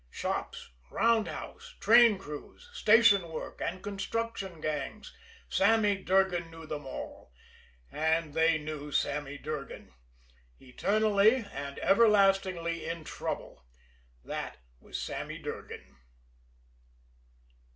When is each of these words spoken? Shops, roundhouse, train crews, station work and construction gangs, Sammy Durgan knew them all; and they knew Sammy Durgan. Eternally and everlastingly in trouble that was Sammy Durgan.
Shops, 0.09 0.71
roundhouse, 0.89 1.75
train 1.79 2.17
crews, 2.17 2.67
station 2.73 3.27
work 3.29 3.61
and 3.61 3.83
construction 3.83 4.59
gangs, 4.59 5.15
Sammy 5.47 5.95
Durgan 6.03 6.49
knew 6.49 6.65
them 6.65 6.87
all; 6.87 7.31
and 7.91 8.33
they 8.33 8.57
knew 8.57 8.91
Sammy 8.91 9.37
Durgan. 9.37 9.93
Eternally 10.59 11.45
and 11.51 11.77
everlastingly 11.83 12.83
in 12.87 13.03
trouble 13.03 13.63
that 14.25 14.57
was 14.79 14.99
Sammy 14.99 15.37
Durgan. 15.37 15.95